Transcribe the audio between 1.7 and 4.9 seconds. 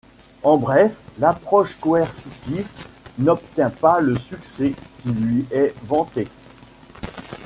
coercitive n'obtient pas le succès